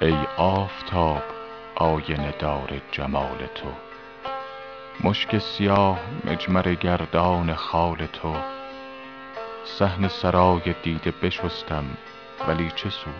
[0.00, 1.22] ای آفتاب
[1.74, 3.68] آینه دار جمال تو.
[5.00, 8.36] مشک سیاه مجمر گردان خال تو.
[9.64, 11.84] صحن سرای دیده بشستم
[12.48, 13.12] ولی چه سود؟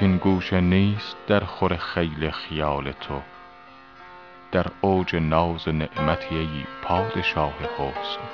[0.00, 3.20] کاین گوشه نیست درخور خیل خیال تو.
[4.52, 8.28] در اوج ناز و نعمتی ای پادشاه حسن.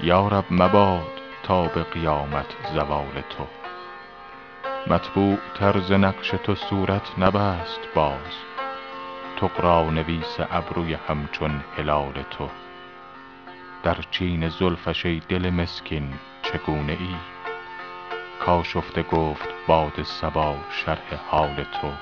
[0.00, 3.59] یا رب مباد تا به قیامت زوال تو.
[4.90, 8.34] مطبوع تر ز نقش تو صورت نبست باز.
[9.40, 12.48] طغرانویس ابروی همچون هلال تو.
[13.82, 17.16] در چین زلفش ای دل مسکین چگونه ای؟
[18.46, 21.92] کآشفته گفت باد صبا شرح حال تو.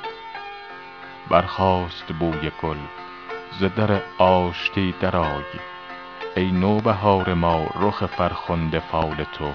[1.31, 2.79] برخاست بوی گل
[3.61, 5.45] ز در آشتی درآی.
[6.37, 9.53] ای نوبهار ما رخ فرخنده فال تو.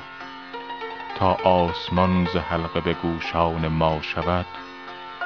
[1.23, 4.45] تا آسمان ز حلقه به گوشان ما شود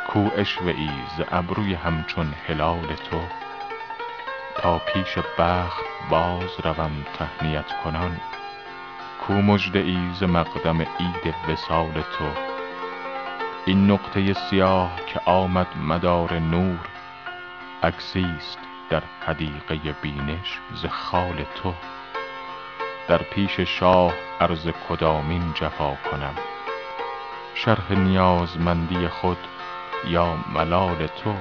[0.07, 3.21] کو عشوه ای ز ابروی همچون هلال تو.
[4.55, 8.19] تا پیش بخت بازروم تهنیت کنان
[9.21, 12.29] کو مژده ای ز مقدم عید وصال تو.
[13.65, 16.79] این نقطه سیاه که آمد مدار نور
[17.83, 21.73] عکسی ست در حدیقه بینش ز خال تو.
[23.07, 26.33] در پیش شاه عرض کدامین جفا کنم.
[27.53, 29.37] شرح نیازمندی خود
[30.07, 31.33] یا ملال تو.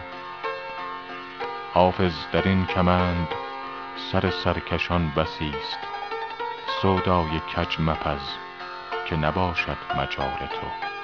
[1.74, 3.28] حافظ در این کمند
[4.12, 5.78] سر سرکشان بسی ست
[6.82, 8.30] سودای کج مپز
[9.06, 10.95] که نباشد مجال تو.